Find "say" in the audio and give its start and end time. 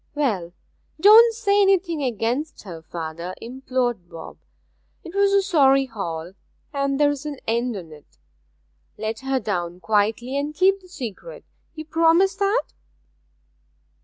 1.35-1.61